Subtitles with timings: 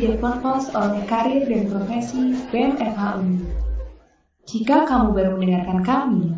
[0.00, 3.02] Selamat datang di Deponpos oleh Karir dan Profesi BMFH.
[4.48, 6.32] Jika kamu baru mendengarkan kami,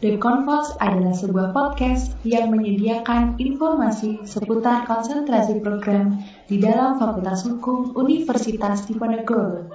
[0.00, 8.88] Deponpos adalah sebuah podcast yang menyediakan informasi seputar konsentrasi program di dalam Fakultas Hukum Universitas
[8.88, 9.68] Diponegoro.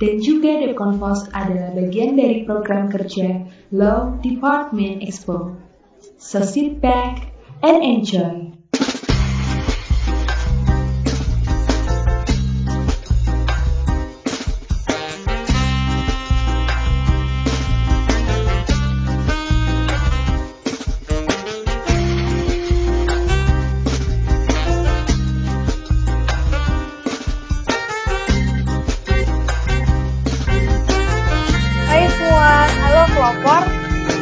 [0.00, 3.44] Dan juga Deponpos adalah bagian dari program kerja
[3.76, 5.52] Law Department Expo.
[6.16, 7.28] So sit back
[7.60, 8.61] and enjoy.
[33.12, 33.62] Pelopor.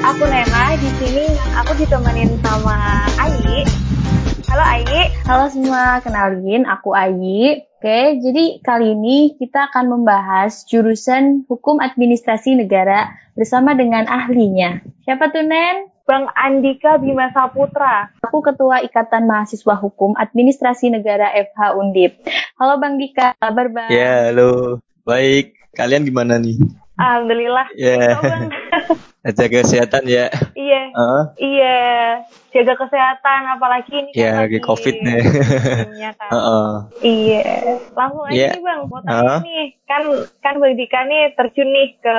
[0.02, 1.27] Aku Nena di sini.
[1.62, 3.62] Aku ditemenin sama Ayi.
[4.50, 5.00] Halo Ayi.
[5.24, 7.70] Halo semua, kenalin aku Ayi.
[7.80, 14.84] Oke, jadi kali ini kita akan membahas jurusan Hukum Administrasi Negara bersama dengan ahlinya.
[15.06, 15.88] Siapa tuh, Nen?
[16.04, 18.10] Bang Andika Bima Saputra.
[18.27, 22.20] Aku Ketua Ikatan Mahasiswa Hukum Administrasi Negara FH Undip.
[22.58, 23.88] Halo Bang Dika, kabar Bang?
[23.94, 24.82] Ya, halo.
[25.06, 25.54] Baik.
[25.72, 26.58] Kalian gimana nih?
[27.00, 27.66] Alhamdulillah.
[27.72, 28.42] Halo, Bang.
[29.36, 30.32] Jaga kesehatan ya.
[30.54, 31.22] iya, Heeh.
[31.38, 31.78] iya.
[32.50, 35.20] Jaga kesehatan apalagi ini kan Ya, lagi Covid nih.
[36.16, 36.30] kan.
[36.30, 36.70] Heeh.
[37.02, 37.44] Iya.
[37.92, 38.48] Langsung aja Iya.
[38.50, 39.40] nih Bang, mau tanya Hah?
[39.40, 39.64] nih.
[39.84, 40.02] Kan
[40.40, 42.18] kan Bang Dika nih terjun nih ke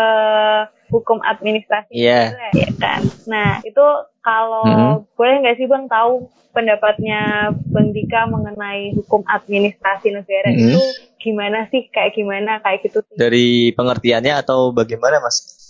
[0.89, 2.21] hukum administrasi Iya.
[2.31, 3.01] negara, ya kan.
[3.25, 3.85] Nah, itu
[4.19, 4.93] kalau Mhm.
[5.15, 7.21] boleh nggak sih Bang tahu pendapatnya
[7.67, 10.57] Bang Dika mengenai hukum administrasi negara Mhm.
[10.69, 10.81] itu
[11.21, 11.87] gimana sih?
[11.89, 13.15] Kayak gimana kayak gitu sih?
[13.15, 15.61] Dari pengertiannya atau bagaimana, Mas?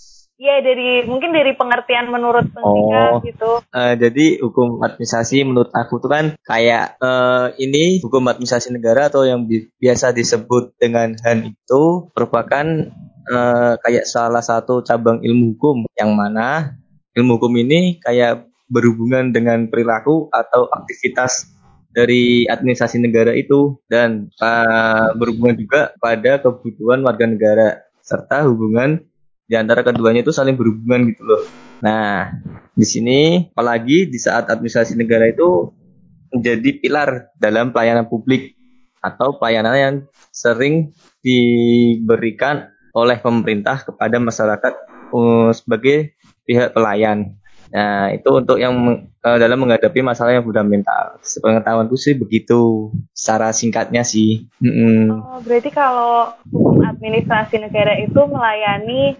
[0.42, 2.64] Iya, dari mungkin dari pengertian menurut Dika
[3.14, 3.22] Oh.
[3.22, 3.50] gitu.
[3.70, 9.22] Eh, jadi hukum administrasi menurut aku tuh kan kayak eh, ini hukum administrasi negara atau
[9.22, 12.66] yang bi- biasa disebut dengan HAN itu merupakan
[13.22, 16.74] eh, kayak salah satu cabang ilmu hukum yang mana
[17.14, 21.54] ilmu hukum ini kayak berhubungan dengan perilaku atau aktivitas
[21.92, 27.68] dari administrasi negara itu dan eh, berhubungan juga pada kebutuhan warga negara
[28.02, 29.04] serta hubungan
[29.46, 31.42] di antara keduanya itu saling berhubungan gitu loh.
[31.84, 32.32] Nah,
[32.72, 33.20] di sini
[33.52, 35.68] apalagi di saat administrasi negara itu
[36.32, 38.56] menjadi pilar dalam pelayanan publik
[39.04, 39.96] atau pelayanan yang
[40.32, 44.74] sering diberikan oleh pemerintah kepada masyarakat
[45.12, 46.16] uh, sebagai
[46.48, 47.36] pihak pelayan.
[47.72, 48.76] Nah, itu untuk yang
[49.08, 51.16] eh, dalam menghadapi masalah yang fundamental.
[51.20, 54.44] Sepengetahuanku sih begitu secara singkatnya sih.
[54.60, 55.08] Mm-mm.
[55.08, 59.16] Oh, berarti kalau hukum administrasi negara itu melayani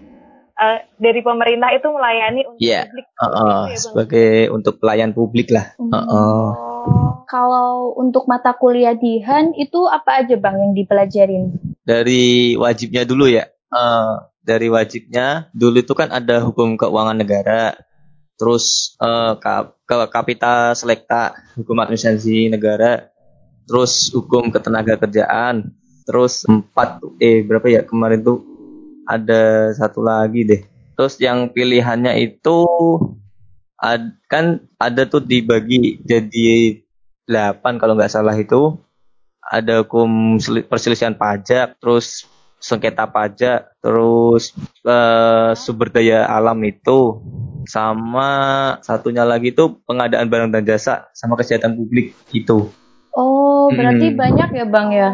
[0.53, 2.85] eh, dari pemerintah itu melayani untuk Iya.
[2.85, 3.05] publik.
[3.09, 5.73] Heeh, Gitu ya, sebagai untuk pelayan publik lah.
[5.75, 5.89] Hmm.
[5.89, 6.47] Heeh.
[6.53, 7.25] Oh.
[7.25, 11.57] Kalau untuk mata kuliah di HAN itu apa aja Bang yang dipelajarin?
[11.81, 13.49] dari wajibnya dulu ya.
[13.67, 17.73] Eh, dari wajibnya dulu itu kan ada hukum keuangan negara,
[18.39, 18.95] terus
[19.39, 23.09] ka- ke kapita selekta, hukum administrasi negara,
[23.69, 25.71] terus hukum ketenaga kerjaan,
[26.03, 28.43] terus empat eh berapa ya kemarin tuh
[29.07, 30.61] ada satu lagi deh.
[30.93, 32.57] Terus yang pilihannya itu
[33.79, 36.79] ad- kan ada tuh dibagi jadi
[37.27, 38.77] delapan kalau nggak salah itu.
[39.43, 42.23] Ada hukum seli- perselisihan pajak, terus
[42.63, 44.55] sengketa pajak, terus
[44.87, 47.19] eh, sumber daya alam itu,
[47.67, 48.31] sama
[48.79, 52.71] satunya lagi itu pengadaan barang dan jasa, sama kesehatan publik itu.
[53.13, 54.17] Oh, berarti Hmm.
[54.17, 55.09] banyak ya Bang ya?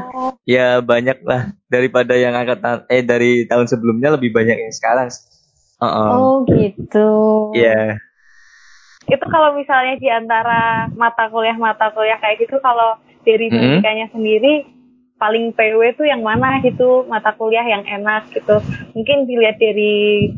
[0.47, 5.09] Ya banyak lah daripada yang angkatan eh dari tahun sebelumnya lebih banyak yang sekarang.
[5.81, 6.09] Heeh.
[6.13, 7.09] Oh, gitu.
[7.57, 7.97] Iya.
[9.09, 12.93] itu kalau misalnya di antara mata kuliah-mata kuliah kayak gitu, kalau
[13.25, 14.69] dari pendidikannya sendiri
[15.19, 18.63] paling PW itu yang mana gitu, mata kuliah yang enak gitu.
[18.95, 20.31] Mungkin dilihat dari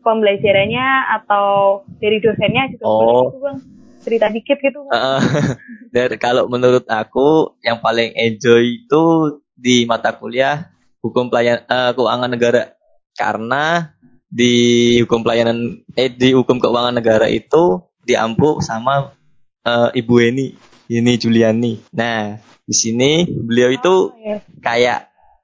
[0.00, 0.88] pembelajarannya
[1.20, 3.22] atau dari dosennya juga boleh Oh.
[3.28, 3.58] gitu bang.
[3.98, 4.78] Cerita dikit gitu.
[4.86, 4.94] Bang.
[4.94, 5.20] Heeh.
[5.94, 9.04] Dan kalau menurut aku yang paling enjoy itu
[9.58, 10.70] di mata kuliah
[11.02, 12.78] hukum pelayan eh, keuangan negara
[13.18, 13.90] karena
[14.30, 19.17] di hukum pelayanan eh di hukum keuangan negara itu diampu sama
[19.68, 20.46] eh, Ibu Eni
[20.88, 21.72] ini Juliani.
[21.92, 24.40] Nah di sini beliau itu Oh, iya.
[24.58, 24.98] kayak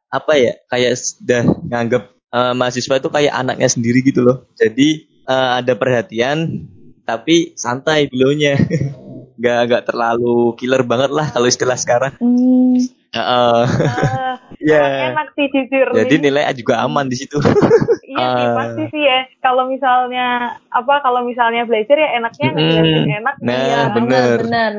[0.08, 4.88] apa ya kayak sudah nganggap eh, mahasiswa itu kayak anaknya sendiri gitu loh jadi
[5.24, 6.68] eh, ada perhatian
[7.02, 8.54] tapi santai beliaunya
[9.38, 12.78] nggak nggak terlalu killer banget lah kalau istilah sekarang Hmm,
[13.10, 13.62] Heeh.
[13.66, 14.34] Ah,
[14.70, 15.86] ya enak sih jujur.
[15.92, 16.22] jadi nih.
[16.24, 17.40] nilai juga aman di situ
[18.14, 18.54] Iya sih Ah.
[18.54, 19.18] pasti sih ya.
[19.42, 20.26] Kalau misalnya
[20.70, 23.34] apa kalau misalnya belajar ya enaknya ngeliatin enak.
[23.42, 23.80] Nah, ya.
[23.90, 24.38] bener.
[24.46, 24.72] benar.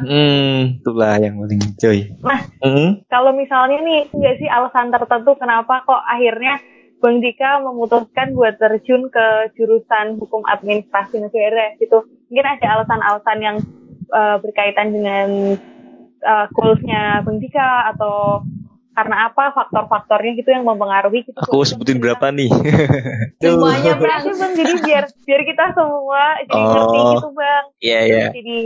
[0.00, 1.98] Hmm, itulah yang paling joy.
[2.24, 3.04] Nah, Hmm.
[3.12, 6.58] kalau misalnya nih nggak sih alasan tertentu kenapa kok akhirnya
[7.00, 12.04] Bang Dika memutuskan buat terjun ke jurusan hukum administrasi negara gitu.
[12.28, 13.56] Mungkin ada alasan-alasan yang
[14.10, 15.54] eh, berkaitan dengan
[16.24, 18.44] uh, goalsnya Bang Dika atau
[18.90, 21.38] karena apa faktor-faktornya gitu yang mempengaruhi gitu.
[21.38, 22.50] Aku sebutin berapa nih?
[23.42, 24.52] Semuanya, Ya, Bang.
[24.52, 26.68] jadi biar biar kita semua jadi Oh.
[26.68, 27.64] ngerti gitu bang.
[27.80, 28.26] Iya, iya.
[28.34, 28.56] Jadi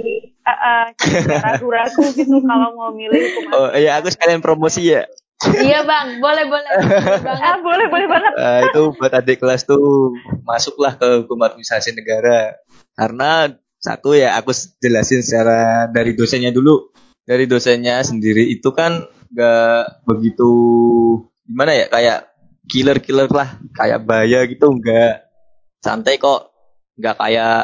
[0.43, 3.43] uh, uh, jadi ragu-ragu gitu kalau mau milih hukum.
[3.53, 5.05] Oh, iya aku sekalian promosi ya.
[5.45, 6.71] Iya bang, boleh boleh.
[6.81, 7.45] Boleh banget.
[7.45, 8.33] Ah, boleh boleh banget.
[8.35, 12.57] Eh, itu buat adik kelas tuh masuklah ke hukum administrasi negara.
[12.97, 14.51] Karena satu ya aku
[14.81, 16.89] jelasin secara dari dosennya dulu.
[17.25, 19.05] Dari dosennya sendiri itu kan
[19.35, 20.51] gak begitu
[21.45, 22.35] gimana ya kayak
[22.69, 25.29] killer-killer lah, kayak bahaya gitu enggak.
[25.85, 26.53] Santai kok.
[26.97, 27.59] Enggak kayak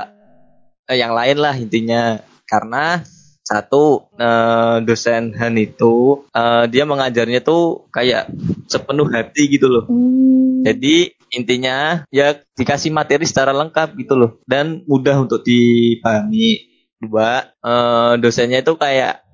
[0.90, 2.20] eh, yang lain lah intinya.
[2.44, 3.00] Karena
[3.40, 8.28] satu eh, dosen Han itu eh, dia mengajarnya tuh kayak
[8.68, 9.84] sepenuh hati gitu loh.
[9.88, 10.62] Hmm.
[10.66, 16.68] Jadi intinya ya dikasih materi secara lengkap gitu loh dan mudah untuk dipahami.
[17.00, 19.24] Dua, eh, dosennya itu kayak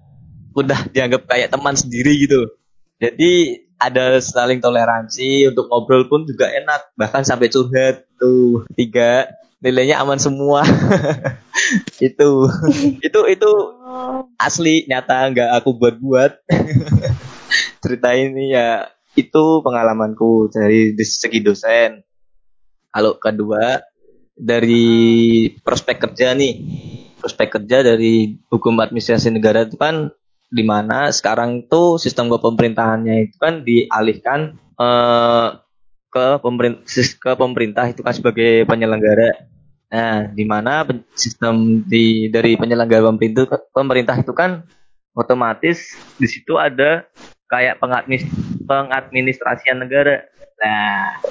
[0.56, 2.50] udah dianggap kayak teman sendiri gitu loh.
[2.96, 6.96] Jadi ada saling toleransi untuk ngobrol pun juga enak.
[6.96, 9.28] Bahkan sampai curhat tuh tiga.
[9.60, 10.64] Nilainya aman semua.
[12.08, 12.48] Itu.
[13.00, 13.50] Itu itu
[14.36, 16.32] asli nyata nggak aku buat-buat.
[17.82, 22.04] Cerita ini ya itu pengalamanku dari segi dosen.
[22.92, 23.80] Kalau kedua
[24.36, 26.54] dari prospek kerja nih.
[27.16, 30.12] Prospek kerja dari hukum administrasi negara itu kan
[30.46, 35.48] di mana sekarang tuh sistem kepemerintahannya itu kan dialihkan eh,
[36.10, 39.56] ke pemerintah ke pemerintah itu kan sebagai penyelenggara
[39.86, 40.82] Nah, di mana
[41.14, 44.66] sistem di dari penyelenggara pemerintah pemerintah itu kan
[45.14, 47.06] otomatis di situ ada
[47.46, 48.26] kayak pengadmis,
[48.66, 50.26] pengadministrasian negara.
[50.58, 51.22] Nah,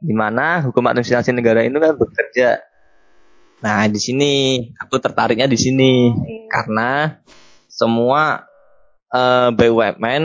[0.00, 2.64] di mana hukum administrasi negara itu kan bekerja.
[3.60, 4.32] Nah, di sini
[4.80, 6.08] aku tertariknya di sini
[6.48, 7.20] karena
[7.68, 8.47] semua
[9.12, 10.22] eh, BUMN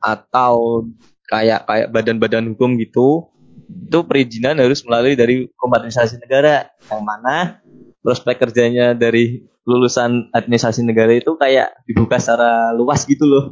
[0.00, 0.84] atau
[1.28, 3.28] kayak kayak badan-badan hukum gitu
[3.68, 7.60] itu perizinan harus melalui dari hukum administrasi negara yang mana
[8.00, 13.44] prospek kerjanya dari lulusan administrasi negara itu kayak dibuka secara luas gitu loh.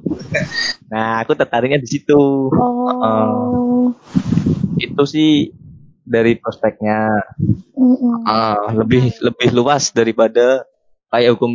[0.93, 2.49] nah, aku tertariknya di situ.
[2.49, 3.93] Oh.
[4.81, 5.53] Itu sih
[6.01, 7.21] dari prospeknya.
[8.25, 10.65] Ah, lebih lebih luas daripada
[11.13, 11.53] kayak hukum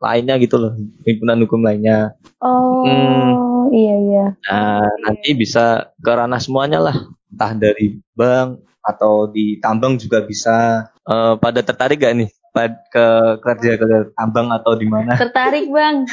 [0.00, 0.72] lainnya gitu loh,
[1.04, 2.16] himpunan hukum lainnya.
[2.40, 3.68] Oh, Hmm.
[3.70, 4.24] iya iya.
[4.48, 6.96] Nah, nanti bisa ke ranah semuanya lah,
[7.28, 10.88] entah dari bank atau di tambang juga bisa.
[11.04, 13.06] Eh, pada tertarik gak nih pad- ke
[13.44, 13.86] kerja ke
[14.16, 15.14] tambang atau di mana?
[15.14, 15.96] Tertarik bang.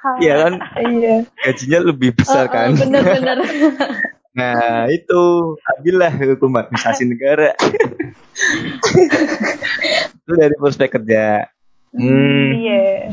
[0.00, 1.28] Iya kan, Iya.
[1.44, 2.68] gajinya lebih besar Oh, oh, kan.
[2.72, 3.36] Bener-bener.
[4.30, 5.20] Nah, itu
[5.60, 7.50] ambillah hukum administrasi negara.
[10.16, 11.50] itu dari prospek kerja.
[11.90, 12.54] Hmm.
[12.54, 13.10] Iya.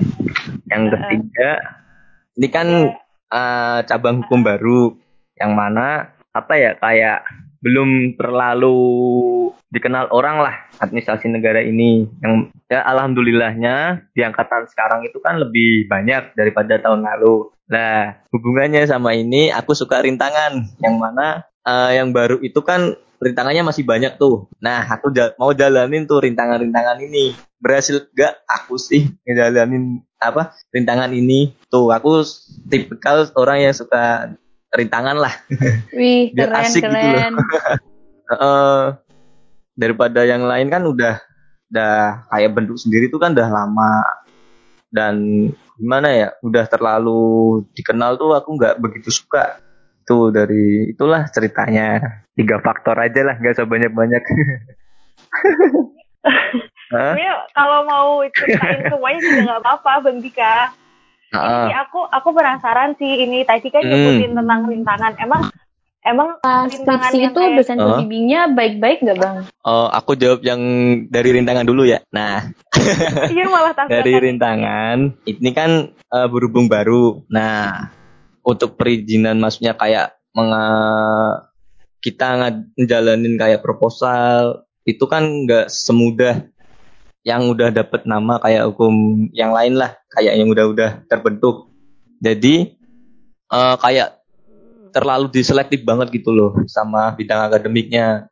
[0.70, 1.52] Yang ketiga,
[2.38, 2.68] ini kan
[3.34, 4.94] eh, cabang hukum baru
[5.38, 7.26] yang mana apa ya kayak
[7.58, 8.78] belum terlalu
[9.74, 12.06] dikenal orang lah administrasi negara ini.
[12.22, 17.50] Yang ya alhamdulillahnya di angkatan sekarang itu kan lebih banyak daripada tahun lalu.
[17.68, 23.66] Nah, hubungannya sama ini aku suka rintangan yang mana eh, yang baru itu kan rintangannya
[23.66, 24.46] masih banyak tuh.
[24.62, 25.10] Nah, aku
[25.42, 27.34] mau jalanin tuh rintangan-rintangan ini.
[27.58, 31.54] Berhasil gak aku sih ngejalanin apa rintangan ini?
[31.70, 32.22] Tuh, aku
[32.70, 34.34] tipikal orang yang suka
[34.74, 35.34] rintangan lah.
[35.94, 37.02] Wih, Biar keren asik gitu loh.
[37.02, 37.34] keren.
[38.28, 38.86] Eh,
[39.80, 41.16] daripada yang lain kan udah
[41.72, 44.04] udah kayak bentuk sendiri tuh kan udah lama
[44.92, 45.48] dan
[45.80, 49.64] gimana ya udah terlalu dikenal tuh aku nggak begitu suka
[50.08, 54.24] tuh dari itulah ceritanya tiga faktor aja lah nggak usah banyak banyak
[56.88, 60.72] Sebenarnya kalau mau ceritain semuanya juga nggak apa-apa, Bang Dika.
[61.28, 63.92] Ini aku aku penasaran sih ini tadi kan Hmm.
[63.92, 65.14] nyebutin tentang rintangan.
[65.20, 65.42] Emang
[66.00, 67.84] emang Pas rintangan skripsi yang itu kayak dosen Hah?
[67.84, 69.38] pembimbingnya baik-baik nggak bang?
[69.68, 70.62] Oh, aku jawab yang
[71.12, 72.00] dari rintangan dulu ya.
[72.16, 72.48] Nah,
[73.36, 77.28] iya malah tak dari rintangan ini kan eh, berhubung baru.
[77.28, 77.92] Nah,
[78.48, 81.52] untuk perizinan maksudnya kayak menga-
[82.00, 82.40] kita
[82.80, 86.48] ngejalanin kayak proposal itu kan nggak semudah
[87.28, 91.68] yang udah dapet nama kayak hukum yang lain lah, kayak yang udah-udah terbentuk.
[92.24, 92.80] Jadi
[93.52, 94.24] eh, kayak
[94.96, 98.32] terlalu diselektif banget gitu loh sama bidang akademiknya.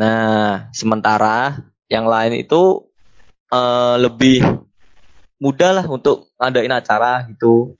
[0.00, 1.60] Nah, sementara
[1.92, 2.88] yang lain itu
[3.52, 4.48] eh, lebih
[5.36, 7.76] mudah lah untuk ngadain acara gitu.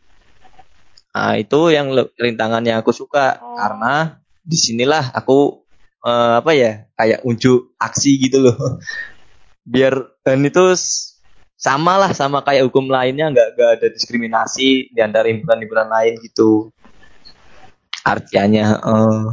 [1.17, 3.57] Nah, itu yang rintangan yang aku suka Oh.
[3.57, 5.65] karena di sinilah aku
[6.05, 8.57] eh, apa ya kayak unjuk aksi gitu loh.
[9.71, 9.95] Biar
[10.27, 10.75] dan itu
[11.55, 16.75] sama lah sama kayak hukum lainnya nggak nggak ada diskriminasi di antara himpunan-himpunan lain gitu.
[18.03, 19.25] Artinya, eh.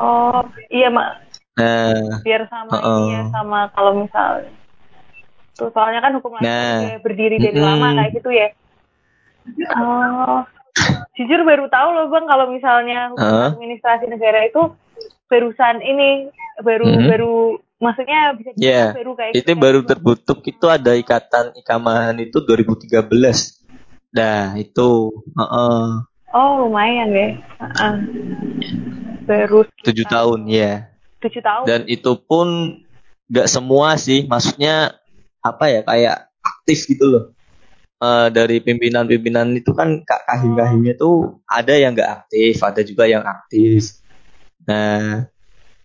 [0.00, 0.42] Oh,
[0.74, 1.22] iya mak
[1.54, 4.50] nah, biar sama ini ya sama kalau misal
[5.54, 6.98] tuh soalnya kan hukum Nah.
[6.98, 7.62] berdiri dari Mm-mm.
[7.62, 8.48] lama kayak gitu ya.
[9.78, 10.42] Oh,
[11.14, 13.48] jujur baru tahu loh bang kalau misalnya hukum Heeh.
[13.54, 14.74] administrasi negara itu
[15.30, 16.26] barusan ini
[16.62, 17.06] baru Mm.
[17.10, 17.34] baru
[17.82, 23.58] maksudnya bisa Iya, baru kayak itu gitu baru terbentuk itu ada ikatan ikamahan itu 2013.
[24.14, 25.82] Nah, itu heeh,
[26.34, 27.28] Oh lumayan ya.
[27.62, 27.94] Heeh.
[29.26, 30.90] Baru tujuh tahun ya.
[31.22, 31.64] tujuh tahun.
[31.64, 32.78] Dan itu pun
[33.30, 34.98] nggak semua sih, maksudnya
[35.40, 37.24] apa ya kayak aktif gitu loh.
[38.02, 43.24] Eh, dari pimpinan-pimpinan itu kan kak kahim-kahimnya tuh ada yang nggak aktif, ada juga yang
[43.24, 44.04] aktif.
[44.68, 45.30] Nah,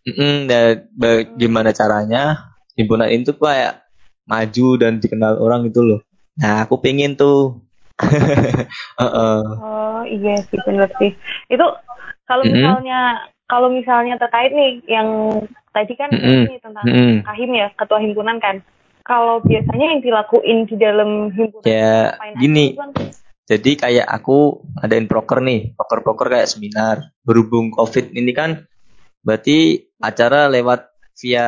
[0.09, 3.85] mm-mm, dan bagaimana caranya himpunan itu kayak
[4.25, 6.01] maju dan dikenal orang itu loh.
[6.37, 7.61] Nah, aku pengen tuh.
[9.01, 9.39] Heeh.
[9.59, 11.11] Oh iya sih benar sih.
[11.51, 11.65] Itu
[12.25, 12.57] kalau Mm-mm.
[12.57, 12.99] misalnya
[13.49, 15.07] kalau misalnya terkait nih yang
[15.73, 16.47] tadi kan Mm-mm.
[16.47, 17.13] ini tentang Mm-mm.
[17.25, 18.63] kahim ya ketua himpunan kan.
[19.03, 22.77] Kalau biasanya yang dilakuin di dalam himpunan Ya, gini.
[22.77, 22.93] sih, Bang?
[23.49, 27.17] Jadi kayak aku ngadain proker nih, proker-proker kayak seminar.
[27.25, 28.69] Berhubung COVID ini kan,
[29.23, 31.47] berarti acara lewat via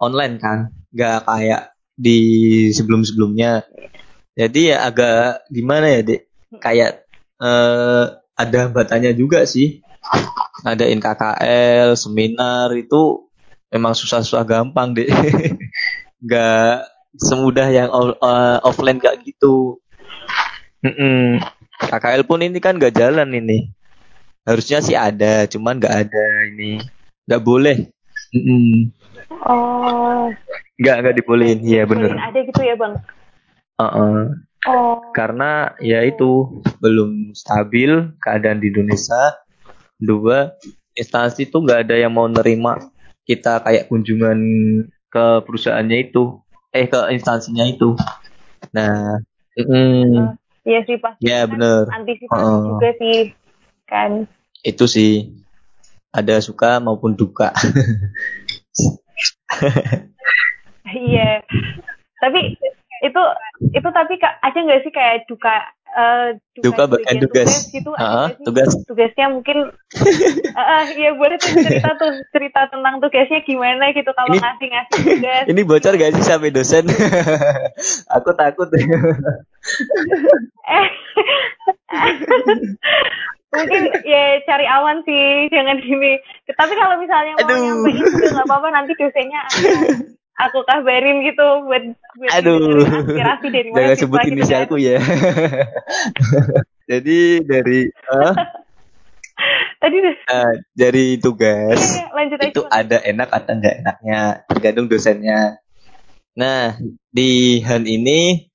[0.00, 0.58] online kan,
[0.92, 2.18] nggak kayak di
[2.72, 3.68] sebelum-sebelumnya.
[4.32, 6.20] Jadi ya agak gimana ya, dek?
[6.56, 7.04] Kayak
[7.36, 9.84] eh, ada hambatannya juga sih.
[10.64, 13.28] Ngadain KKL, seminar itu
[13.68, 15.12] memang susah-susah gampang, dek.
[16.24, 16.88] Nggak
[17.18, 18.16] semudah yang off-
[18.64, 19.82] offline kayak gitu.
[20.82, 21.38] Mm-mm.
[21.82, 23.70] KKL pun ini kan nggak jalan ini.
[24.42, 26.82] Harusnya sih ada, cuman nggak ada ini.
[27.26, 27.76] Nggak boleh.
[28.32, 28.88] Mm-mm.
[29.44, 30.32] Oh,
[30.80, 31.60] Nggak nggak dibolehin.
[31.62, 32.16] Iya bener.
[32.16, 32.94] ada gitu ya bang.
[33.78, 34.32] Uh-uh.
[34.62, 39.38] Oh, Karena ya itu belum stabil keadaan di Indonesia.
[39.98, 40.54] Dua
[40.98, 42.78] instansi tuh nggak ada yang mau nerima
[43.26, 44.38] kita kayak kunjungan
[45.12, 46.42] ke perusahaannya itu,
[46.74, 47.94] eh ke instansinya itu.
[48.74, 49.18] Nah,
[49.58, 50.34] mm-mm.
[50.66, 51.22] iya sih pasti.
[51.26, 51.82] ya kan bener.
[51.90, 52.62] Antisipasi Heeh.
[52.66, 53.16] juga sih
[53.86, 54.10] kan.
[54.62, 55.41] itu sih
[56.12, 57.50] ada suka maupun duka
[60.84, 61.40] Iya.
[62.18, 62.56] Tapi
[63.02, 63.20] itu
[63.72, 65.52] itu tapi kak ada nggak sih kayak duka
[65.88, 67.50] eh, Duka di bagian bagian tugas.
[67.68, 68.44] gitu Heeh, nggak sih?
[68.44, 68.70] tugas.
[68.86, 69.56] tugasnya mungkin
[70.60, 75.44] eh, iya boleh tuh cerita tuh cerita tentang tugasnya gimana gitu kalau ngasih ngasih tugas
[75.52, 76.84] ini bocor gak sih sampai dosen
[78.08, 78.86] aku takut eh
[83.52, 86.16] mungkin ya cari aman sih jangan gini
[86.56, 87.60] tapi kalau misalnya mau Aduh.
[87.60, 89.68] nyampein juga nggak apa-apa nanti dosennya aku,
[90.40, 91.84] aku kabarin gitu buat
[92.16, 92.80] buat aduh.
[92.88, 94.98] aspirasi dari jangan mahasiswa sebut gitu inisialku ya.
[96.90, 98.32] Jadi dari eh,
[99.78, 105.60] tadi eh, dari tugas Iya, lanjut aja itu ada enak atau enggak enaknya tergantung dosennya.
[106.34, 106.80] Nah
[107.12, 108.48] di Han ini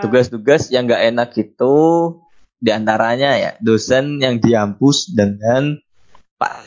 [0.00, 1.74] tugas-tugas yang nggak enak itu
[2.58, 5.76] di antaranya ya dosen yang diampus dengan
[6.38, 6.64] pak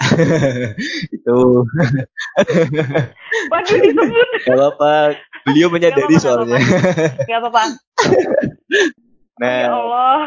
[1.16, 1.38] itu
[3.52, 4.92] waduh disebut Gak apa-apa.
[5.44, 6.60] Beliau menyadari Gak apa-apa, soalnya.
[7.28, 7.62] Gak apa-apa.
[9.40, 10.20] Ya Nah, Allah.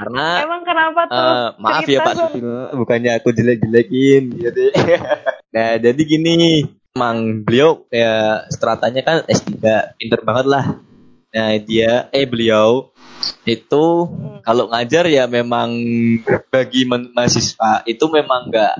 [0.00, 1.12] karena Emang kenapa tuh?
[1.12, 2.14] eh, maaf ya Pak.
[2.16, 4.72] Sufil, bukannya aku jelek-jelekin gitu.
[5.54, 6.64] nah, jadi gini,
[6.96, 9.60] emang beliau ya stratanya kan S3,
[10.00, 10.64] pinter banget lah.
[11.28, 12.88] Nah, dia eh beliau
[13.44, 14.40] itu Hmm.
[14.40, 15.74] kalau ngajar ya memang
[16.48, 18.74] bagi mahasiswa itu memang nggak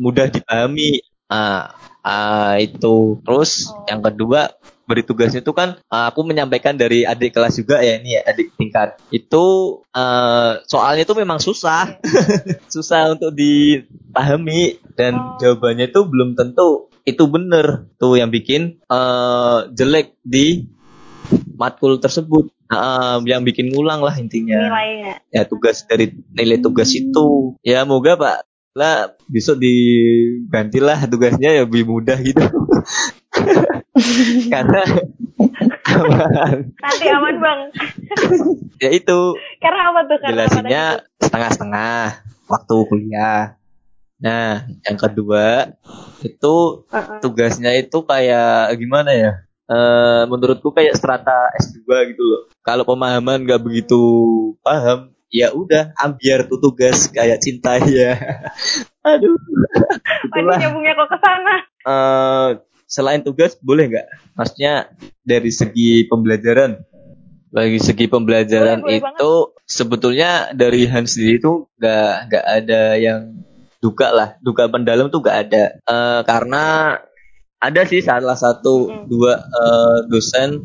[0.00, 1.04] mudah dipahami.
[1.30, 1.70] Ah,
[2.02, 3.20] ah, itu.
[3.22, 3.86] Terus Oh.
[3.86, 4.52] yang kedua
[4.84, 8.52] beri tugasnya itu kan ah, aku menyampaikan dari adik kelas juga ya ini ya adik
[8.58, 8.98] tingkat.
[9.08, 9.44] Itu
[9.94, 12.00] eh, soalnya itu memang susah.
[12.74, 15.38] susah untuk dipahami dan Oh.
[15.38, 20.66] jawabannya itu belum tentu itu bener tuh yang bikin eh, jelek di
[21.54, 25.20] matkul tersebut Ah, yang bikin ngulang lah intinya Nilainya.
[25.28, 28.36] ya tugas dari nilai tugas itu ya moga pak
[28.72, 32.40] lah besok digantilah tugasnya ya lebih mudah gitu
[34.50, 34.80] karena
[35.86, 36.72] aman.
[36.72, 37.60] Nanti aman bang.
[38.80, 39.18] ya itu
[39.60, 40.16] Karena apa tuh?
[40.24, 40.84] Jelasinnya
[41.20, 41.94] setengah-setengah
[42.46, 43.42] waktu kuliah
[44.16, 45.76] nah yang kedua
[46.24, 46.54] itu
[46.88, 47.18] Heeh.
[47.20, 52.42] tugasnya itu kayak gimana ya eh, menurutku kayak strata S2 gitu loh.
[52.64, 54.00] Kalau pemahaman nggak begitu
[54.60, 58.14] paham, ya udah ambiar tuh tugas kayak cinta ya.
[59.04, 59.34] Aduh.
[59.34, 60.58] Ini Itulah.
[60.62, 61.54] nyambungnya kok ke sana.
[61.84, 62.48] Eh,
[62.88, 64.06] selain tugas boleh nggak?
[64.38, 64.94] Maksudnya
[65.26, 66.80] dari segi pembelajaran.
[67.54, 73.20] Bagi segi pembelajaran Boleh, boleh itu sebetulnya dari Hans sendiri itu nggak nggak ada yang
[73.78, 75.64] duka lah, duka pendalam tuh nggak ada.
[75.78, 76.64] Eh, karena
[77.60, 79.04] ada sih salah satu Mm.
[79.08, 80.62] dua eh, dosen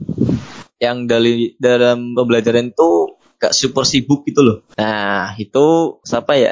[0.79, 4.57] yang dari dalam pembelajaran itu gak super sibuk gitu loh.
[4.75, 6.51] Nah itu siapa ya?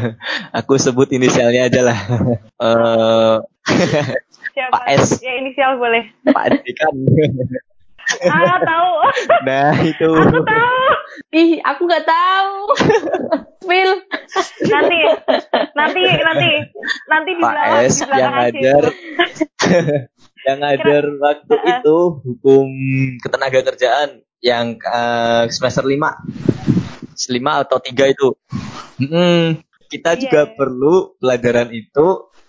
[0.60, 1.98] Aku sebut inisialnya aja lah.
[2.58, 3.36] Eh,
[4.50, 4.74] Siapa?
[4.74, 5.22] Pak S.
[5.22, 6.10] Ya inisial boleh.
[6.26, 6.94] Pak Dekan.
[8.26, 8.90] Ah, tahu.
[9.46, 10.08] nah itu.
[10.08, 10.76] Aku tahu.
[11.28, 12.54] Ih, aku nggak tahu.
[13.68, 13.92] Phil.
[14.70, 14.98] Nanti,
[15.76, 16.50] nanti, nanti,
[17.04, 18.82] nanti di Pak belakang, S di belakang yang aja ngajar
[20.48, 22.66] yang ngajar waktu itu hukum
[23.20, 25.98] ketenaga kerjaan yang eh, semester 5
[27.12, 28.28] 5 atau 3 itu
[29.04, 29.60] Mm-mm.
[29.90, 30.54] kita Iya, juga iya.
[30.54, 32.06] perlu pelajaran itu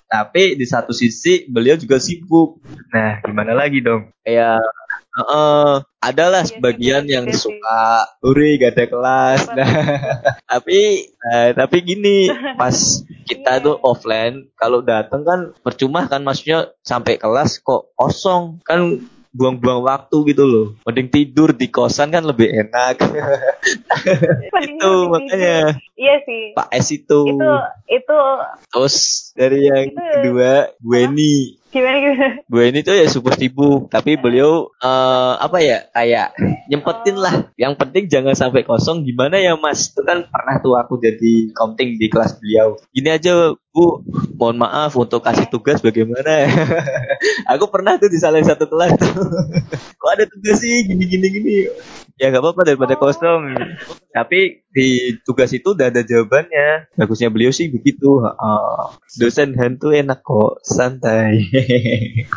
[0.09, 2.57] tapi di satu sisi beliau juga sibuk.
[2.89, 4.09] Nah gimana lagi dong?
[4.25, 4.57] Kayak
[5.21, 9.41] eh, adalah Iya, sebagian yang suka uri gak ada kelas.
[9.53, 9.69] Nah
[10.49, 13.65] tapi eh, tapi gini pas kita Iya.
[13.69, 18.65] tuh offline kalau datang kan percuma kan maksudnya sampai kelas kok kosong.
[18.65, 20.67] Kan buang-buang waktu gitu loh.
[20.85, 22.97] Mending tidur di kosan kan lebih enak.
[24.65, 25.77] Itu makanya.
[25.93, 26.55] Iya sih.
[26.55, 27.19] Pak S itu.
[27.27, 27.49] Itu,
[27.91, 28.19] itu
[28.71, 28.95] terus
[29.35, 32.27] dari yang Itu- kedua Bu Eni gimana gimana?
[32.49, 36.33] Bu Eni tuh ya super sibuk tapi beliau eh, apa ya kayak
[36.69, 37.49] nyempetin lah.
[37.57, 39.05] Yang penting jangan sampai kosong.
[39.05, 39.89] Gimana ya mas?
[39.89, 42.77] Itu kan pernah tuh aku jadi counting di kelas beliau.
[42.93, 44.01] Gini aja Bu.
[44.39, 46.49] Mohon maaf untuk kasih tugas bagaimana?
[47.53, 49.13] Aku pernah tuh di salah satu kelas tuh.
[49.99, 50.89] Kok ada tugas sih?
[50.89, 51.55] Gini gini gini.
[52.17, 53.53] Ya nggak apa-apa daripada kosong.
[54.09, 54.87] Tapi di
[55.19, 58.79] tugas itu udah ada jawabannya bagusnya beliau sih begitu Heeh.
[59.17, 61.41] dosen hantu enak kok santai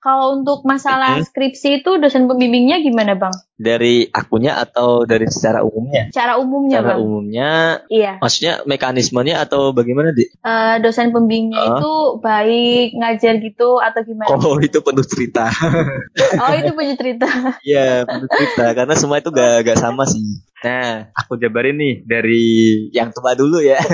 [0.00, 3.36] Kalau untuk masalah skripsi itu dosen pembimbingnya gimana, Bang?
[3.54, 7.04] dari akunya atau dari secara umumnya Cara umumnya, secara Bang?
[7.04, 7.50] umumnya
[7.86, 8.12] Iya.
[8.16, 11.68] maksudnya mekanismenya atau bagaimana di Eh, dosen pembimbingnya Ah.
[11.76, 14.32] itu baik ngajar gitu atau gimana?
[14.32, 15.52] oh itu penuh cerita
[16.40, 17.28] Oh, itu punya cerita.
[17.60, 20.24] Iya penuh cerita karena semua itu gak, gak sama sih
[20.64, 21.10] nah.
[21.16, 22.44] Aku jabarin nih dari
[22.92, 23.78] yang tua dulu ya.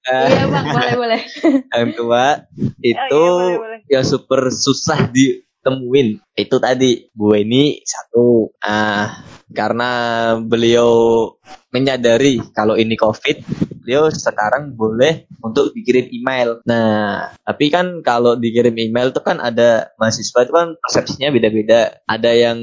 [0.00, 1.20] Eh, iya, Bang, boleh, boleh.
[1.76, 2.48] yang tua
[2.80, 3.78] itu Oh, iya, boleh, boleh.
[3.84, 6.24] yang super susah ditemuin.
[6.40, 8.48] Itu tadi Bu Eni satu.
[8.64, 9.20] Ah
[9.52, 9.90] karena
[10.40, 10.88] beliau
[11.68, 13.36] menyadari kalau ini COVID
[13.84, 16.64] beliau sekarang boleh untuk dikirim email.
[16.64, 22.00] Nah tapi kan kalau dikirim email itu kan ada mahasiswa itu kan persepsinya beda-beda.
[22.08, 22.58] Ada yang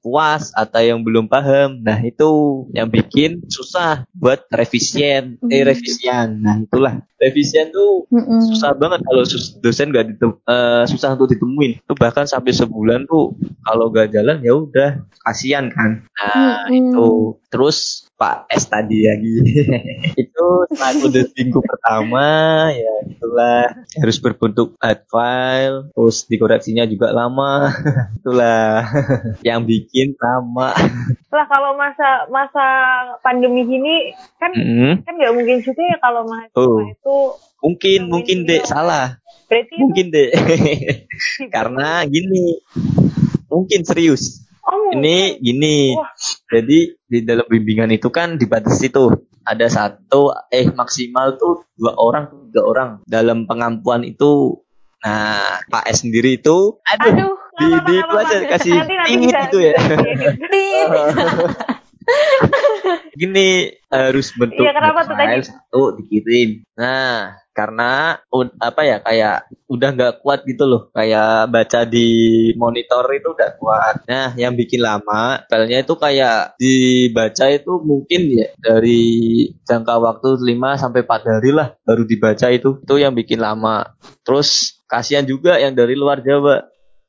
[0.00, 1.78] puas atau yang belum paham.
[1.84, 5.38] Nah itu yang bikin susah buat revisian.
[5.46, 6.40] Eh revisian.
[6.42, 7.04] Nah itulah.
[7.18, 8.40] Revisian tuh Mm-mm.
[8.54, 11.82] susah banget kalau sus- dosen gak ditem eh, susah untuk ditemuin.
[11.84, 16.06] Itu bahkan sampai sebulan tuh kalau gak jalan ya udah kasihan kan.
[16.16, 16.78] Nah Mm-mm.
[16.94, 17.08] itu.
[17.52, 19.30] Terus Pak S tadi lagi.
[20.26, 22.26] Itu setelah aku udah minggu pertama
[22.74, 23.62] ya itulah.
[23.94, 27.70] Harus berbentuk hard file terus dikoreksinya juga lama.
[28.18, 28.82] Itulah.
[29.46, 30.74] Yang bikin lama.
[31.30, 32.66] Lah kalau masa masa
[33.22, 35.06] pandemi gini kan Mm-mm.
[35.06, 36.82] kan nggak mungkin juga ya kalau mahasiswa Oh.
[36.82, 37.16] itu
[37.62, 38.62] mungkin Yang mungkin ini dek.
[38.66, 39.22] salah.
[39.46, 40.30] Berarti mungkin dek.
[41.54, 42.58] Karena gini
[43.46, 45.96] mungkin serius oh, ini gini.
[45.96, 46.12] Wah.
[46.48, 49.08] jadi di dalam bimbingan itu kan dibatasi tuh
[49.42, 54.60] ada satu eh maksimal tuh dua orang tiga orang dalam pengampuan itu.
[54.98, 59.74] Nah Pak S sendiri itu aduh, Aduh, di di itu aja kasih bisa- gitu ya.
[63.20, 65.42] gini harus bentuk Iya, kenapa tuh tadi?
[65.44, 66.62] satu dikirim.
[66.76, 68.14] Nah karena
[68.62, 70.82] apa ya kayak udah nggak kuat gitu loh.
[70.94, 72.08] Kayak baca di
[72.54, 73.94] monitor itu udah kuat.
[74.06, 79.02] Nah yang bikin lama filenya itu kayak dibaca itu mungkin ya dari
[79.66, 82.78] jangka waktu 5 sampai 4 hari lah baru dibaca itu.
[82.84, 83.98] Itu yang bikin lama.
[84.22, 86.62] Terus kasihan juga yang dari luar Jawa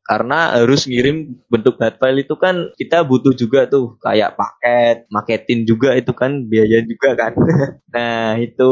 [0.09, 5.69] karena harus ngirim bentuk hard file itu kan kita butuh juga tuh kayak paket, maketin
[5.69, 7.37] juga itu kan biaya juga kan.
[7.93, 8.71] nah itu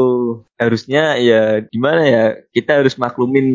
[0.58, 3.46] harusnya ya gimana ya kita harus maklumin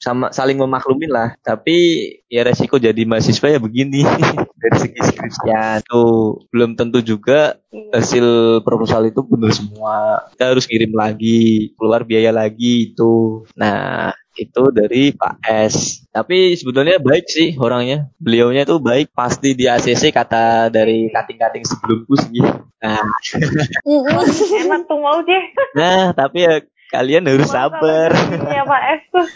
[0.00, 1.36] sama saling memaklumin lah.
[1.44, 4.00] Tapi ya resiko jadi mahasiswa ya begini
[4.64, 7.60] dari segi skripsian tuh belum tentu juga
[7.92, 10.24] hasil proposal itu benar semua.
[10.32, 13.44] Kita harus ngirim lagi, keluar biaya lagi itu.
[13.60, 16.06] Nah itu dari Pak S.
[16.12, 18.12] Tapi sebetulnya baik sih orangnya.
[18.20, 19.12] Beliaunya tuh baik.
[19.16, 22.44] Pasti di ACC kata dari kating-kating sebelumku sih.
[22.76, 23.02] Nah,
[24.62, 25.44] Enak tuh mau deh.
[25.74, 28.10] nah tapi ya kalian harus sabar.
[28.46, 29.26] Ya Pak S tuh.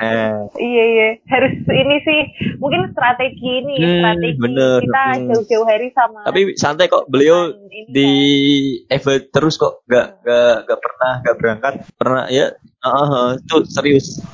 [0.00, 2.20] Nah, Iya iya harus ini sih
[2.56, 4.78] mungkin strategi ini Hmm, strategi bener.
[4.80, 5.26] kita Hmm.
[5.28, 6.20] jauh-jauh hari sama.
[6.24, 8.10] tapi santai kok beliau ini di
[8.88, 9.20] kan.
[9.30, 12.46] Terus kok gak gak gak pernah gak berangkat pernah ya
[12.80, 14.24] uh, itu serius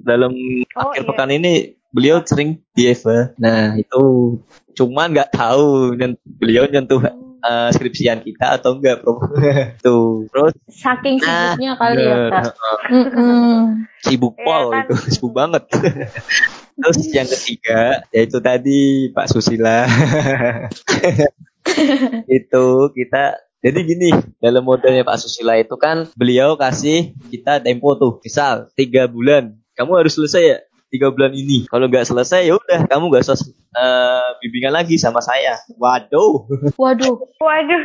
[0.00, 0.32] dalam
[0.76, 1.08] Oh, akhir iya.
[1.08, 1.52] pekan ini
[1.90, 4.36] beliau sering di Eva nah itu
[4.72, 7.02] cuman nggak tahu nyen- beliau nyentuh
[7.40, 9.20] uh, skripsian kita atau enggak bro?
[9.84, 10.28] Tuh.
[10.30, 10.54] Terus?
[10.70, 12.16] Saking Nah, sibuknya kali ya.
[12.30, 12.44] Kak.
[14.00, 14.84] Sibuk Iya pol kan?
[14.86, 15.62] itu sibuk banget.
[16.80, 17.80] Terus yang ketiga
[18.14, 19.84] yaitu tadi Pak Susila.
[22.24, 24.08] Itu kita jadi gini
[24.40, 28.16] dalam modelnya Pak Susila itu kan beliau kasih kita tempo tuh.
[28.24, 29.60] Misal tiga bulan.
[29.76, 30.58] Kamu harus selesai ya
[30.90, 31.64] tiga bulan ini.
[31.64, 33.38] Kalau nggak selesai ya udah kamu nggak usah
[33.72, 35.56] eh, bimbingan lagi sama saya.
[35.74, 36.50] Waduh.
[36.74, 37.82] Waduh, Waduh.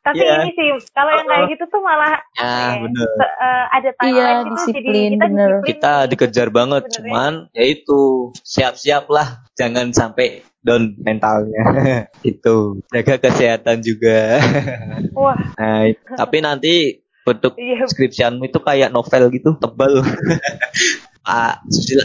[0.00, 0.40] Tapi Iya.
[0.40, 3.04] ini sih kalau yang kayak gitu tuh malah ya ya, bener.
[3.04, 5.48] se- eh, ada timeline Iya, gitu disiplin, jadi kita bener.
[5.52, 6.08] disiplin kita nih.
[6.08, 7.04] dikejar banget Sebenarnya.
[7.04, 8.00] cuman ya itu
[8.40, 9.28] siap-siap lah.
[9.52, 10.26] Jangan sampai
[10.60, 11.64] down mentalnya.
[12.24, 12.80] Itu.
[12.88, 14.40] Jaga kesehatan juga.
[15.20, 15.84] Wah, nah,
[16.16, 16.74] tapi nanti
[17.20, 17.84] bentuk iya.
[17.84, 20.00] skripsianmu itu kayak novel gitu tebal
[21.30, 22.04] Pak Susila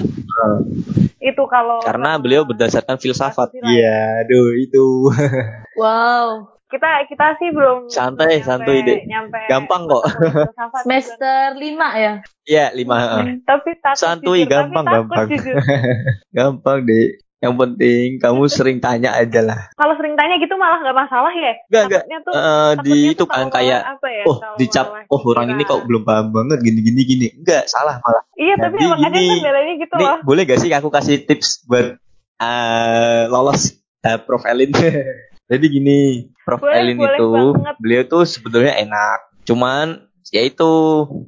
[1.17, 3.65] Eh, itu kalau karena beliau berdasarkan filsafat ya.
[3.65, 5.09] iya aduh itu
[5.81, 6.45] wow.
[6.65, 9.05] kita kita sih belum Santai, nyampe- santuy, Dek.
[9.05, 10.03] nyampe Gampang kok.
[10.83, 11.61] Semester 5
[11.95, 12.13] ya?
[12.45, 13.41] iya lima eh.
[13.41, 15.27] tapi takut Santuy, jujur, gampang, tapi takut gampang.
[15.31, 15.55] jujur.
[16.37, 17.07] gampang deh
[17.45, 21.53] yang penting kamu sering tanya aja lah kalau sering tanya gitu malah nggak masalah ya
[21.69, 22.01] enggak.
[22.01, 25.85] Takutnya tuh takutnya di itu kan kayak apa ya, oh dicap oh orang ini kok
[25.85, 29.93] belum paham banget gini gini gini enggak salah malah iya tapi emang gini, kan gitu
[29.95, 32.01] Nih, loh boleh gak sih aku kasih tips buat
[32.41, 34.71] eh, lolos uh, Prof Elin?
[35.51, 35.99] Jadi gini,
[36.41, 37.75] Prof Boleh, Elin boleh itu banget.
[37.81, 39.19] beliau tuh sebetulnya enak.
[39.45, 40.71] Cuman ya itu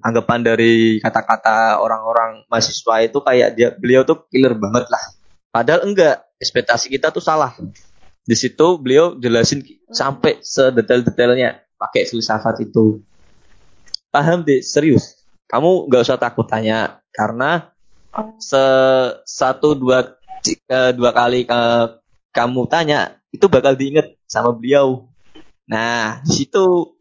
[0.02, 5.04] anggapan dari kata-kata orang-orang mahasiswa itu kayak dia beliau tuh killer banget lah.
[5.58, 7.58] Padahal enggak, ekspektasi kita tuh salah.
[8.22, 13.02] Di situ beliau jelasin sampai sedetail-detailnya pakai filsafat itu.
[14.14, 15.26] Paham deh, serius.
[15.50, 17.74] Kamu nggak usah takut tanya karena
[18.38, 18.62] se
[19.26, 21.86] satu dua eh, dua kali eh,
[22.30, 25.10] kamu tanya itu bakal diinget sama beliau.
[25.66, 26.94] Nah di situ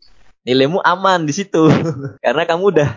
[0.49, 1.69] nilaimu aman di situ
[2.25, 2.91] karena kamu udah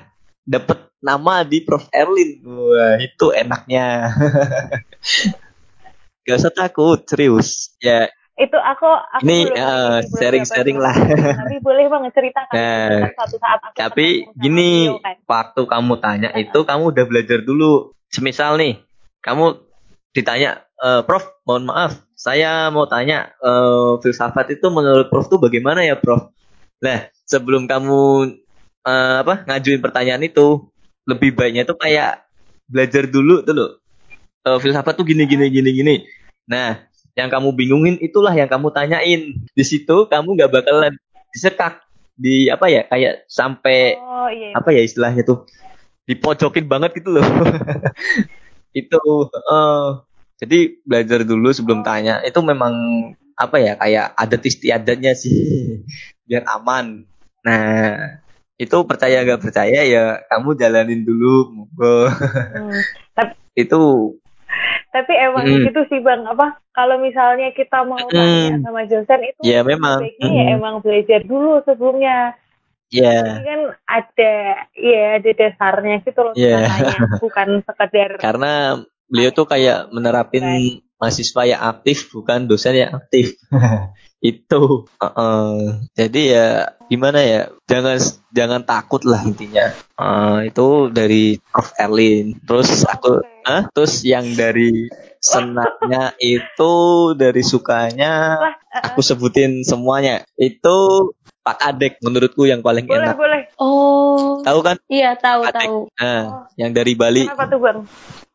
[0.48, 2.48] dapet nama di Prof Erlin.
[2.48, 4.08] Wah itu enaknya.
[6.30, 7.74] Gak usah takut serius.
[7.82, 8.06] Ya
[8.40, 10.96] itu aku aku Ini, eh, sharing-sharing dapat lah.
[11.44, 14.08] tapi boleh banget cerita kan Nah, suatu saat aku Tapi
[14.40, 15.16] gini, beliau kan.
[15.28, 17.92] waktu kamu tanya itu kamu udah belajar dulu.
[18.08, 18.80] Semisal nih,
[19.20, 19.60] kamu
[20.16, 25.84] ditanya, "Eh, Prof, mohon maaf, saya mau tanya, eh, filsafat itu menurut Prof tuh bagaimana
[25.84, 26.32] ya, Prof?
[26.80, 28.00] Nah, sebelum kamu
[28.88, 30.72] eh, apa ngajuin pertanyaan itu,
[31.04, 32.24] lebih baiknya tuh kayak
[32.72, 33.72] belajar dulu tuh loh.
[34.48, 35.96] Eh, filsafat tuh gini gini gini gini.
[36.50, 36.82] Nah,
[37.14, 39.38] yang kamu bingungin itulah yang kamu tanyain.
[39.54, 40.98] Di situ kamu nggak bakalan
[41.30, 41.86] disekak
[42.20, 45.48] di apa ya kayak sampai oh iya apa ya istilahnya tuh
[46.04, 47.24] dipojokin banget gitu loh
[48.82, 49.00] itu
[49.32, 49.88] eh,
[50.44, 52.76] jadi belajar dulu sebelum tanya itu memang
[53.40, 55.80] apa ya kayak adat istiadatnya sih
[56.28, 57.08] biar aman
[57.40, 58.20] nah
[58.60, 62.12] itu percaya gak percaya ya kamu jalanin dulu monggo
[62.50, 62.76] Hmm.
[63.16, 63.34] tapi,
[63.64, 63.80] itu
[64.90, 65.64] tapi emang Hmm.
[65.70, 68.10] gitu sih bang apa kalau misalnya kita mau Hmm.
[68.10, 70.02] tanya sama dosen itu Ya, memang.
[70.18, 70.56] ya Hmm.
[70.58, 72.34] emang belajar dulu sebelumnya
[72.90, 74.34] ya Ini kan ada
[74.74, 76.58] ya ada dasarnya gitu loh Iya.
[76.58, 78.54] kita tanya bukan sekedar karena
[79.06, 80.42] beliau tuh kayak menerapin
[80.98, 83.38] mahasiswa yang aktif bukan dosen yang aktif
[84.20, 84.86] itu.
[85.00, 85.52] Heeh.
[85.96, 86.48] jadi ya
[86.92, 87.42] gimana ya?
[87.68, 87.98] Jangan
[88.36, 89.72] jangan takut lah intinya.
[90.00, 91.72] Eh, itu dari Prof.
[91.80, 92.36] Erlin.
[92.44, 93.66] Terus aku Hah?
[93.74, 96.74] terus yang dari senaknya itu
[97.18, 98.38] dari sukanya
[98.72, 100.28] aku sebutin semuanya.
[100.36, 103.18] Itu Pak Adek menurutku yang paling boleh enak.
[103.18, 103.42] boleh.
[103.58, 104.78] Oh, tahu kan?
[104.92, 105.66] Iya tahu Adek.
[105.66, 105.78] tahu.
[105.98, 107.26] nah yang dari Bali.
[107.26, 107.80] Kenapa tuh bang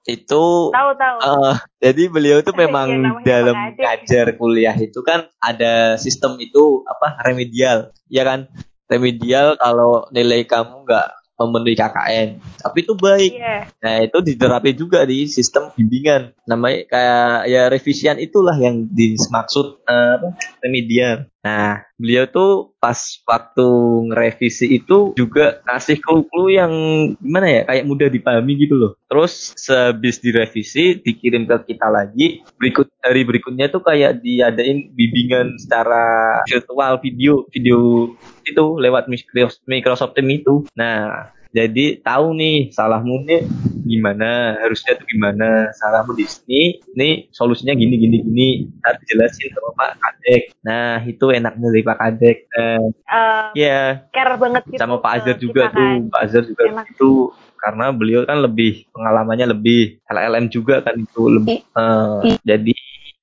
[0.05, 1.17] itu tahu tahu.
[1.17, 7.25] Eh, jadi beliau itu memang namanya dalam ngajar kuliah itu kan ada sistem itu apa
[7.25, 8.53] remedial, ya kan?
[8.85, 12.29] Remedial kalau nilai kamu nggak memenuhi KKN.
[12.63, 13.33] Tapi itu baik.
[13.35, 13.57] Iya.
[13.83, 16.35] Nah, itu diterapin juga di sistem bimbingan.
[16.47, 20.29] Namanya kayak ya revisian itulah yang dimaksud eh, apa?
[20.63, 21.27] remedial.
[21.45, 22.97] Nah, beliau tuh pas
[23.29, 23.69] waktu
[24.09, 26.73] ngerevisi itu juga kasih clue-clue yang
[27.21, 28.93] gimana ya, kayak mudah dipahami gitu loh.
[29.05, 36.41] Terus sehabis direvisi, dikirim ke kita lagi, berikut hari berikutnya tuh kayak diadain bimbingan secara
[36.49, 38.09] virtual video, video
[38.47, 40.55] itu lewat Microsoft Microsoft Teams itu.
[40.75, 43.47] Nah, jadi tahu nih salahmu nih
[43.85, 46.63] gimana, harusnya tuh gimana, salahmu di sini,
[46.97, 48.49] ini solusinya gini gini gini,
[48.83, 50.43] harus dijelasin sama Pak Kadek.
[50.63, 52.37] Nah itu enaknya dari Pak Kadek.
[52.51, 54.81] Eh, Eh, ya care banget gitu.
[54.83, 56.11] sama Pak Azhar juga kita tuh, kan.
[56.11, 56.87] Pak Azhar juga Enak.
[56.91, 57.11] itu
[57.55, 62.75] karena beliau kan lebih pengalamannya lebih LLM juga kan itu lebih eh, jadi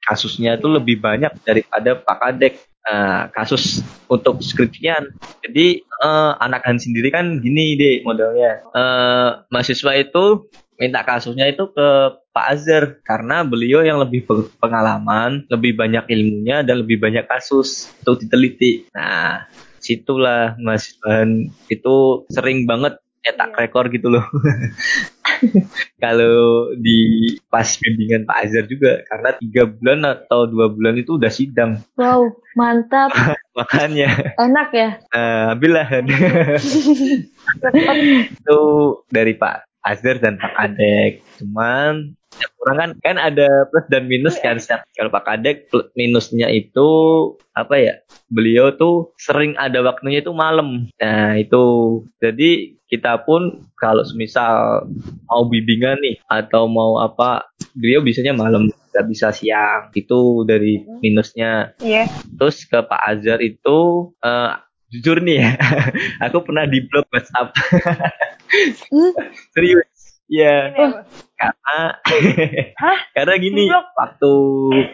[0.01, 2.53] kasusnya itu lebih banyak daripada Pak Kadek.
[2.91, 3.79] Eh, kasus
[4.11, 5.15] untuk skripsian.
[5.39, 8.67] Jadi eh, anak Han sendiri kan gini deh modelnya.
[8.67, 11.87] Eh, mahasiswa itu minta kasusnya itu ke
[12.35, 14.27] Pak Azhar karena beliau yang lebih
[14.59, 18.91] pengalaman, lebih banyak ilmunya dan lebih banyak kasus untuk diteliti.
[18.91, 19.47] Nah,
[19.79, 23.57] situlah mahasiswa Han itu sering banget nyetak Iya.
[23.61, 24.25] rekor gitu loh.
[26.03, 26.99] Kalau di
[27.49, 32.33] pas bimbingan Pak Azhar juga karena tiga bulan atau dua bulan itu udah sidang Wow,
[32.57, 33.11] mantap.
[33.57, 34.89] makanya Enak ya?
[35.11, 35.87] uh, ambillah
[38.31, 38.61] itu
[39.11, 44.39] dari Pak Azhar dan Pak Kadek cuman setiap orang kan kan ada plus dan minus
[44.39, 45.57] kan setiap kalau Pak Kadek
[45.93, 46.87] minusnya itu
[47.51, 47.93] apa ya
[48.31, 51.63] beliau tuh sering ada waktunya itu malam nah itu
[52.23, 54.83] jadi kita pun kalau semisal
[55.31, 61.71] mau bimbingan nih atau mau apa beliau bisanya malam nggak bisa siang itu dari minusnya
[61.79, 62.11] Iya.
[62.35, 64.51] Terus ke Pak Azhar itu eh,
[64.91, 65.51] jujur nih ya,
[66.27, 67.55] aku pernah di blog WhatsApp.
[68.91, 69.15] Hmm?
[69.55, 69.87] Serius.
[70.27, 71.07] Ya, apa?
[71.41, 71.79] Karena
[72.85, 72.99] Hah?
[73.17, 73.65] karena gini,
[73.97, 74.33] waktu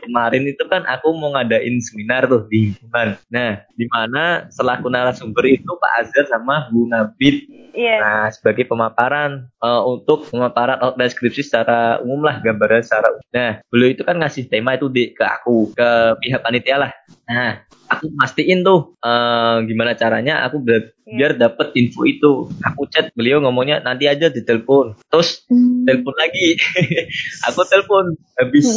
[0.07, 3.19] kemarin itu kan aku mau ngadain seminar tuh di himpunan.
[3.27, 7.43] Nah, di mana selaku narasumber itu Pak Azhar sama Bu Nabit
[7.77, 8.01] Iya.
[8.01, 13.21] Nah, sebagai pemaparan eh, untuk pemaparan outline skripsi secara umum lah, gambaran secara umum.
[13.29, 16.91] Nah, beliau itu kan ngasih tema itu di ke aku, ke pihak panitia lah.
[17.29, 22.51] Nah, aku mastiin tuh eh, gimana caranya aku biar, biar dapet info itu.
[22.63, 24.95] Aku chat beliau ngomongnya nanti aja di telepon.
[25.07, 25.87] Terus Hmm.
[25.87, 26.59] telepon lagi.
[27.47, 28.67] aku telepon habis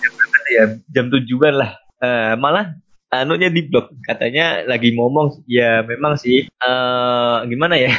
[0.00, 0.64] jam berapa ya?
[0.90, 1.70] Jam tujuan lah.
[2.00, 2.76] Eh, malah
[3.14, 7.94] anunya di blog katanya lagi ngomong ya memang sih eh gimana ya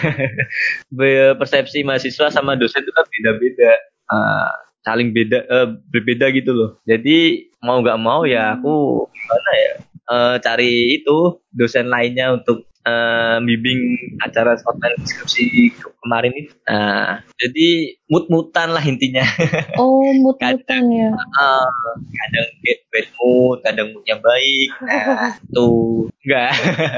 [1.40, 3.72] persepsi mahasiswa sama dosen itu kan beda-beda
[4.06, 4.52] Eh,
[4.86, 9.74] saling beda eh, berbeda gitu loh jadi mau nggak mau ya aku gimana ya
[10.06, 13.82] eh, cari itu dosen lainnya untuk eh, bimbing
[14.22, 19.26] acara online deskripsi ke- kemarin itu nah jadi mut-mutan lah intinya
[19.82, 21.10] Oh, mut-mutan ya.
[21.36, 24.70] Ah, kadang bad, bad mood, kadang moodnya baik.
[24.80, 26.52] Nah, tuh enggak.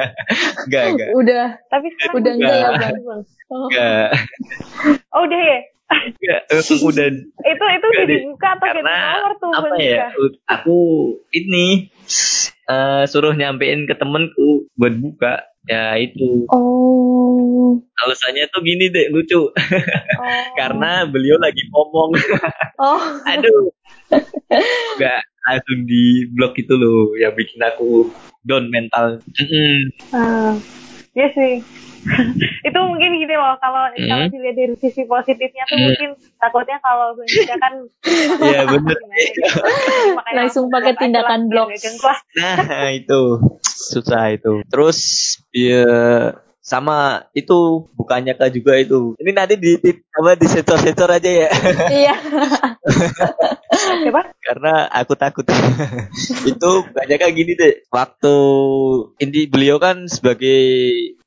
[0.67, 1.09] enggak, enggak.
[1.17, 1.45] Udah.
[1.71, 3.21] Tapi sekarang Udah enggak enggak Bang?
[3.49, 3.67] Oh.
[3.71, 4.09] Enggak.
[5.09, 5.59] Oh, udah ya?
[5.87, 6.41] Enggak,
[6.83, 7.07] udah
[7.47, 10.07] Itu itu udah dibuka atau karena nomor tuh apa ya?
[10.59, 10.77] Aku
[11.33, 11.89] ini
[12.67, 15.43] eh, suruh nyampein ke temenku buat buka.
[15.67, 17.75] Ya itu Oh.
[17.99, 19.51] alasannya tuh gini deh lucu Oh.
[20.59, 22.15] karena beliau lagi ngomong
[22.79, 23.03] Oh.
[23.27, 23.67] aduh
[24.95, 28.07] nggak langsung di blok itu loh yang bikin aku
[28.47, 29.91] down mental Mm-mm.
[30.15, 30.55] Ah,
[31.17, 31.53] Iya sih.
[32.69, 34.05] itu mungkin gini loh kalau Hmm.
[34.07, 35.85] kalau dilihat dari sisi positifnya tuh Hmm.
[35.91, 37.73] mungkin takutnya kalau Dika kan
[38.47, 38.63] Iya.
[40.17, 41.73] Makanya Langsung pakai tindakan blok.
[42.37, 43.21] Nah itu
[43.65, 44.61] susah itu.
[44.69, 44.99] Terus
[45.51, 45.83] ya
[46.67, 49.15] sama itu bukannya kak juga itu.
[49.15, 51.49] Ini nanti di, di apa di sensor sensor aja ya.
[51.87, 52.15] Iya.
[54.03, 54.35] Siapa?
[54.43, 55.47] Karena aku takut.
[56.51, 57.87] itu bukannya kayak gini deh.
[57.87, 58.35] Waktu
[59.23, 60.59] ini beliau kan sebagai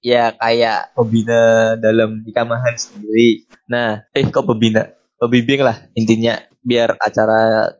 [0.05, 3.49] ya kayak pembina dalam ikamahan sendiri.
[3.65, 4.93] Nah, eh kok pembina?
[5.17, 7.39] Pembimbing lah intinya biar acara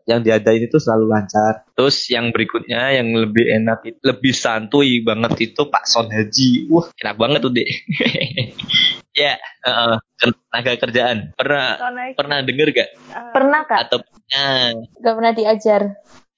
[0.09, 1.69] yang diadain itu selalu lancar.
[1.77, 6.69] Terus yang berikutnya yang lebih enak itu lebih santuy banget itu Pak Son Haji.
[6.73, 7.69] Wah, enak banget tuh, Dek.
[9.21, 11.19] ya, heeh, tenaga kerjaan.
[11.37, 12.89] Pernah Soalnya pernah denger gak?
[13.13, 13.79] ah, Pernah, Kak?
[13.89, 13.99] Atau
[14.33, 15.83] nah, Gak pernah diajar.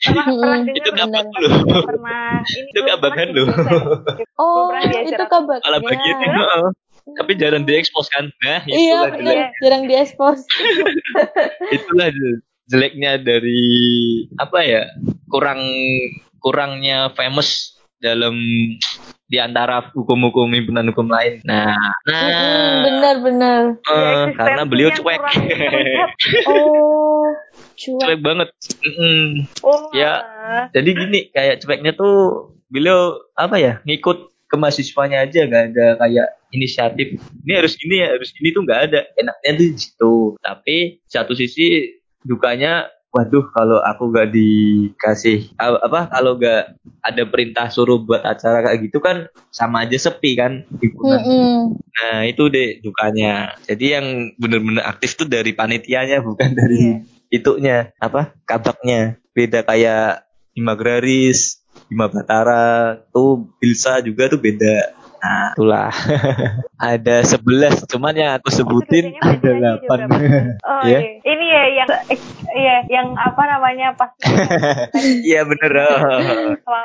[0.03, 1.47] pernah dengar itu kabar lu.
[1.63, 3.45] nggak pernah ini Itu kabagan pernah lu.
[3.47, 3.81] dosen.
[4.35, 5.59] Oh, itu kabar.
[5.63, 6.35] Kalau bagian Ya.
[7.05, 8.31] Tapi jarang diekspos kan.
[8.41, 9.21] Nah, Iya, itulah benar.
[9.21, 10.39] jelek, Jarang diekspos.
[11.77, 13.63] itulah jel- jeleknya dari
[14.37, 14.83] apa ya?
[15.27, 15.61] Kurang
[16.39, 18.35] kurangnya famous dalam
[19.25, 21.41] di antara hukum-hukum himpunan hukum lain.
[21.43, 21.73] Nah,
[22.05, 23.61] nah Mm, benar-benar.
[23.81, 25.21] eh, karena beliau cuek.
[26.45, 27.33] Oh,
[27.75, 27.99] cuek.
[27.99, 28.49] cuek banget.
[28.83, 29.47] Mm-mm.
[29.63, 30.21] Oh, Ya.
[30.21, 30.65] alah.
[30.71, 32.15] Jadi gini, kayak cueknya tuh
[32.69, 37.19] beliau apa ya ngikut ke mahasiswanya aja nggak ada kayak inisiatif.
[37.43, 39.01] Ini harus gini ya harus gini tuh nggak ada.
[39.17, 40.77] Enaknya tuh di situ tapi
[41.09, 48.25] satu sisi dukanya waduh kalau aku nggak dikasih apa kalau nggak ada perintah suruh buat
[48.25, 51.77] acara kayak gitu kan sama aja sepi kan Mm-mm.
[51.77, 53.53] nah itu deh dukanya.
[53.69, 54.07] Jadi yang
[54.41, 62.09] bener-bener aktif tuh dari panitianya bukan dari itunya apa kabaknya beda kayak Hima Agraris Hima
[62.09, 65.91] Batara tuh Bilsa juga tuh beda nah itulah
[66.83, 67.47] ada 11
[67.87, 70.17] cuman yang aku sebutin Itu biasanya ada panitianya 8 juga berapa?
[70.73, 70.99] Oh Ya.
[70.99, 71.11] iya.
[71.23, 71.89] Ini ya yang
[72.53, 74.11] iya yang apa namanya pas
[75.25, 76.85] iya bener oh.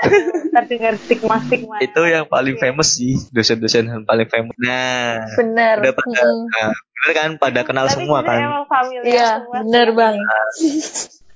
[0.53, 1.81] terdengar stigma-stigma.
[1.81, 5.81] itu yang paling famous sih dosen-dosen yang paling famous nah Benar.
[5.81, 6.39] udah pada Mm-mm.
[6.47, 8.37] nah, bener kan pada kenal Tapi semua kan
[9.03, 9.91] Iya, sih.
[9.91, 10.15] bang.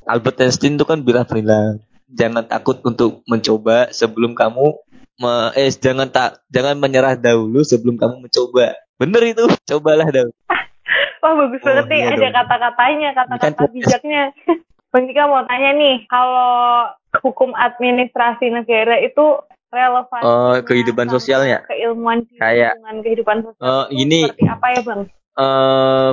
[0.04, 4.76] Albert Einstein tuh kan bilang bilang jangan takut untuk mencoba sebelum kamu
[5.22, 8.74] me- eh jangan tak jangan menyerah dahulu sebelum kamu mencoba.
[8.98, 10.34] Bener itu, cobalah dahulu.
[11.22, 14.24] Wah bagus Oh, banget nih iya ada kata-katanya, Ini kan kata-kata bijaknya.
[14.92, 16.84] Bang Tika mau tanya nih, kalau
[17.22, 19.40] hukum administrasi negara itu
[19.72, 21.64] relevan Oh, kehidupan sosialnya?
[21.64, 24.22] keilmuan Kayak, kehidupan sosial eh, itu gini.
[24.28, 25.02] seperti apa ya bang?
[25.32, 26.10] Eh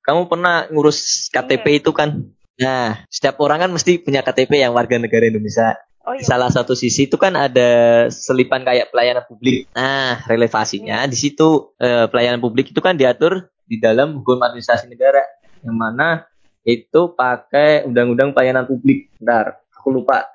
[0.00, 1.78] kamu pernah ngurus KTP Iya.
[1.80, 2.08] itu kan?
[2.54, 5.76] Nah, setiap orang kan mesti punya KTP yang warga negara Indonesia.
[6.04, 6.36] Oh Di iya.
[6.36, 7.70] salah satu sisi itu kan ada
[8.12, 9.72] selipan kayak pelayanan publik.
[9.72, 15.24] Nah, relevasinya di situ eh, pelayanan publik itu kan diatur di dalam hukum administrasi negara
[15.64, 16.28] yang mana
[16.60, 19.08] itu pakai undang-undang pelayanan publik.
[19.16, 20.28] Bentar, aku lupa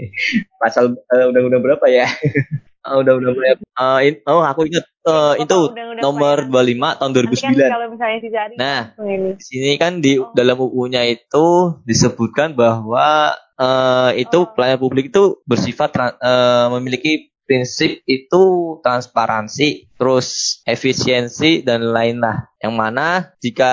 [0.62, 2.04] pasal eh, undang-undang berapa ya?
[2.84, 3.62] Ah, undang-undang berapa?
[3.64, 6.52] Eh, in- oh, aku ingat eh, Apa itu undang-undang nomor pelayanan?
[6.52, 7.72] 25 tahun Nanti kan 2009.
[7.72, 9.28] kalau misalnya dicari Nah, ini.
[9.34, 10.28] di sini kan di Oh.
[10.32, 11.46] dalam UU-nya itu
[11.82, 14.50] disebutkan bahwa eh, itu Oh.
[14.52, 18.42] pelayanan publik itu bersifat eh, memiliki prinsip itu
[18.80, 22.50] transparansi, terus efisiensi dan lain lah.
[22.58, 23.08] Yang mana
[23.40, 23.72] jika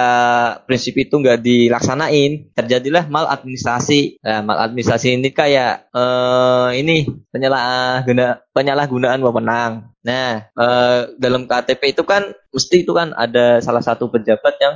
[0.67, 4.19] prinsip itu nggak dilaksanain, terjadilah maladministrasi.
[4.21, 9.95] Nah, maladministrasi ini kayak eh, ini penyalahguna penyalahgunaan wewenang.
[10.03, 14.75] Nah, eh, dalam KTP itu kan mesti itu kan ada salah satu pejabat yang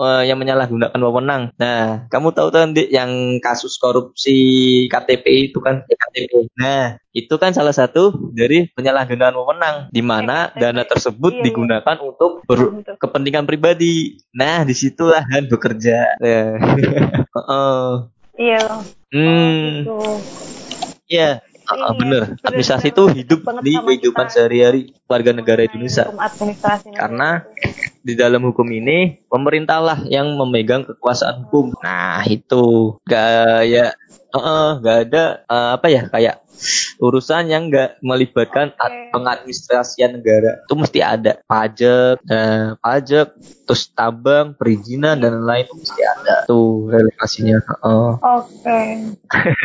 [0.00, 1.42] eh, yang menyalahgunakan wewenang.
[1.54, 4.38] Nah, kamu tahu kan yang kasus korupsi
[4.86, 6.48] KTP itu kan KTP.
[6.56, 10.58] Nah, itu kan salah satu dari penyalahgunaan wewenang di mana KTP.
[10.58, 11.44] dana tersebut Iya, iya.
[11.44, 12.94] digunakan untuk ber- Betul.
[12.96, 14.18] kepentingan pribadi.
[14.32, 16.16] Nah, di situlah Han bekerja.
[16.16, 16.44] Ya.
[17.36, 17.88] Heeh.
[18.40, 18.62] Iya.
[19.10, 19.98] Hmm, Gitu.
[21.06, 21.30] iya.
[21.66, 22.22] Ah, Ini ya, bener.
[22.42, 26.04] Administrasi itu hidup di kehidupan sehari-hari warga negara Mengenai Indonesia.
[26.98, 27.89] Karena itu.
[28.00, 31.76] Di dalam hukum ini pemerintah lah yang memegang kekuasaan hukum.
[31.84, 33.96] Nah itu gak
[34.34, 36.36] eh, nggak ada eh, apa ya kayak
[37.00, 39.08] urusan yang nggak melibatkan Oke.
[39.16, 43.32] pengadministrasian negara itu mesti ada pajak, eh, pajak,
[43.64, 47.56] terus tambang, perizinan dan lain-lain itu mesti ada tuh relevasinya.
[47.62, 48.10] Heeh.
[48.20, 48.80] Oke.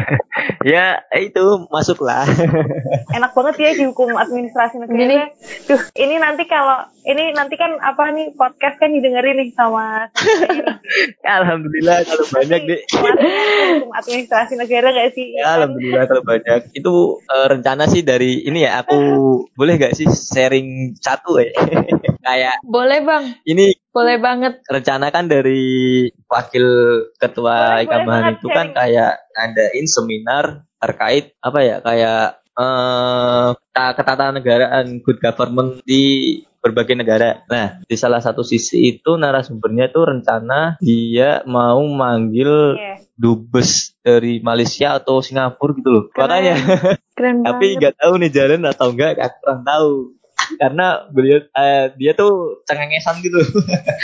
[0.72, 2.24] ya itu masuklah.
[3.18, 4.96] Enak banget ya di hukum administrasi negara.
[4.96, 5.20] Gini.
[5.68, 10.82] Duh, ini nanti kalau ini nanti kan apa nih podcast kan didengerin nih sama, sama.
[11.38, 12.80] Alhamdulillah kalau banyak deh.
[12.94, 15.34] Hukum administrasi negara gak sih?
[15.34, 16.72] Ya, alhamdulillah kalau banyak.
[16.72, 18.98] Itu eh, rencana sih dari ini ya aku
[19.60, 21.52] boleh gak sih sharing satu ya?
[22.26, 24.60] Kayak Boleh bang, ini boleh banget.
[24.66, 25.64] rencana kan dari
[26.26, 26.66] wakil
[27.16, 28.74] ketua Boleh, Ika boleh Bahan banget itu kan sharing.
[28.74, 32.24] kayak ngadain seminar terkait apa ya kayak
[32.56, 36.04] eh ta- ketatanegaraan good government di
[36.58, 37.46] berbagai negara.
[37.46, 42.95] Nah, di salah satu sisi itu narasumbernya tuh rencana dia mau manggil Iya.
[43.16, 46.04] Dubes dari Malaysia atau Singapura gitu loh.
[46.12, 46.28] Keren.
[46.28, 46.56] Makanya
[47.16, 49.90] Keren tapi nggak tahu nih jalan atau enggak aku kurang tahu
[50.60, 53.40] karena beliau eh, dia tuh cengengesan gitu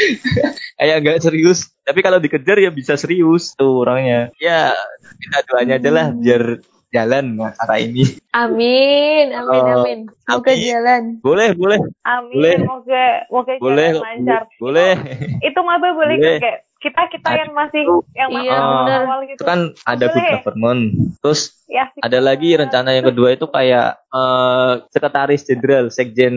[0.80, 4.74] kayak nggak serius tapi kalau dikejar ya bisa serius tuh orangnya ya
[5.20, 6.44] minta doanya aja lah biar
[6.90, 10.00] jalan acara ini Amin, amin, Oh, amin.
[10.24, 10.64] Semoga amin.
[10.66, 11.04] jalan.
[11.20, 12.36] boleh boleh Amin.
[12.36, 12.56] Boleh.
[12.64, 14.44] Moga moga boleh jalan lancar.
[14.58, 14.92] boleh
[15.40, 16.38] Itu maba boleh Boleh.
[16.40, 19.00] kayak kita kita yang masih yang masih Iya, bener.
[19.06, 19.38] awal gitu.
[19.38, 20.34] itu kan ada good Boleh.
[20.36, 20.82] government
[21.22, 22.04] terus Ya, sih.
[22.04, 26.36] ada lagi rencana yang kedua itu kayak eh, sekretaris jenderal sekjen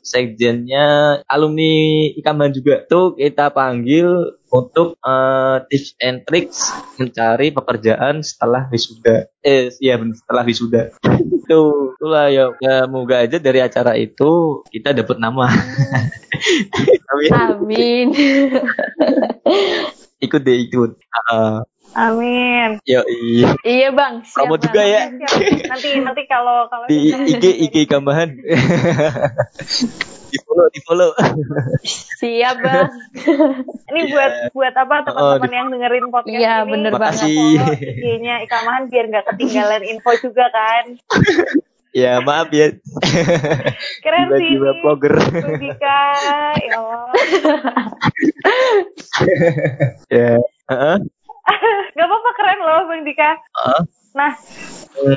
[0.00, 0.86] sekjennya
[1.28, 1.74] alumni
[2.16, 4.08] Ikaman juga tuh kita panggil
[4.48, 10.82] untuk eh, tips and tricks mencari pekerjaan setelah wisuda eh iya setelah wisuda
[11.36, 11.60] itu
[11.92, 15.52] itulah ya, ya moga aja dari acara itu kita dapat nama
[17.08, 17.32] Amin.
[17.32, 18.06] Amin.
[20.22, 20.90] ikut deh ikut
[21.28, 21.60] uh,
[21.92, 22.80] Amin.
[22.82, 24.22] yo iya iya bang.
[24.22, 24.62] siap, kamu Bang.
[24.64, 25.30] juga ya Siap.
[25.68, 28.32] Nanti nanti kalau kalau di IG IG Kambahan
[30.32, 31.10] di follow di follow
[32.16, 32.88] Siap bang.
[33.92, 36.64] ini buat buat apa teman-teman di- yang dengerin podcast Iya, ini.
[36.70, 37.20] bener banget.
[37.20, 37.36] follow
[37.76, 40.84] IG-nya Ikamahan biar nggak ketinggalan info juga kan.
[41.92, 42.72] Ya maaf ya
[44.00, 44.48] Keren sih.
[44.50, 46.00] tiba-tiba vlogger Bang Dika,
[46.58, 47.12] ya Allah.
[50.10, 50.30] ya
[50.68, 50.96] Heeh.
[51.92, 53.30] Gak apa-apa keren loh Bang Dika.
[53.36, 53.82] Heeh.
[54.12, 54.28] Nah,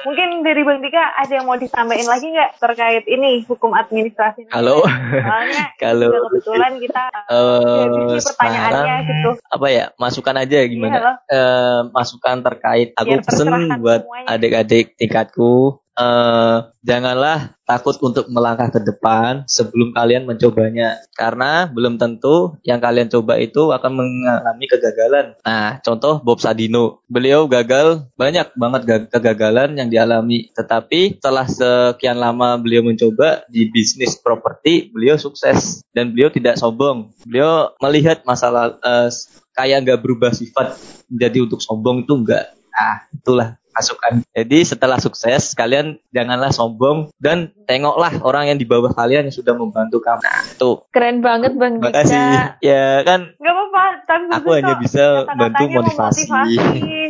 [0.01, 4.47] mungkin dari Bang Dika ada yang mau disampaikan lagi nggak terkait ini hukum administrasi?
[4.53, 9.29] Kalau- Soalnya kalau- kebetulan kita Eh, uh, pertanyaannya sekarang- gitu.
[9.45, 11.15] apa ya masukan aja Iya, gimana loh.
[11.25, 13.47] Eh, masukan terkait aku Biar pesen
[13.77, 21.97] buat adik-adik tingkatku eh janganlah takut untuk melangkah ke depan sebelum kalian mencobanya karena belum
[21.97, 25.33] tentu yang kalian coba itu akan mengalami kegagalan.
[25.41, 27.01] Nah contoh Bob Sadino.
[27.09, 30.51] Beliau gagal banyak banget ga- kegagalan yang dialami.
[30.53, 37.15] Tetapi setelah sekian lama beliau mencoba di bisnis properti beliau sukses dan beliau tidak sombong.
[37.25, 39.09] Beliau melihat masalah eh,
[39.55, 40.75] kayak nggak berubah sifat
[41.07, 47.51] menjadi untuk sombong itu enggak nah itulah masukan jadi setelah sukses kalian janganlah sombong dan
[47.67, 50.21] tengoklah orang yang di bawah kalian yang sudah membantu kamu.
[50.21, 51.91] Nah itu Keren banget bang Dika.
[51.91, 52.27] kasih
[52.61, 53.33] ya kan?
[53.41, 53.64] Gak apa-apa,
[54.05, 56.29] tapi Aku hanya bisa bantu motivasi.
[56.29, 56.55] memotivasi.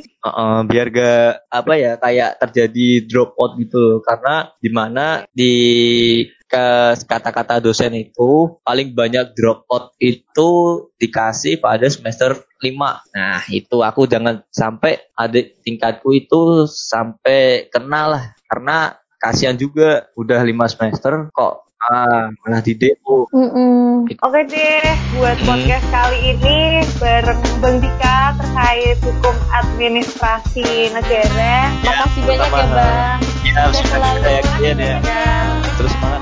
[0.02, 5.54] Heeh, biar gak apa ya kayak terjadi drop out gitu karena di mana di
[6.46, 10.50] ke kata-kata dosen itu paling banyak drop out itu
[11.02, 12.70] dikasih pada semester 5
[13.12, 20.38] nah itu aku jangan sampai adik tingkatku itu sampai kenal lah karena kasihan juga udah
[20.46, 24.06] 5 semester kok ah, malah di DO Mm-mm.
[24.22, 24.86] Oke deh,
[25.18, 26.58] buat podcast kali ini
[26.98, 31.74] bareng Bang Dika terkait hukum administrasi negara.
[31.82, 33.20] Makasih banyak ya bang.
[33.46, 34.22] ya Sukses sudah selalu.
[34.62, 36.15] ya Ya.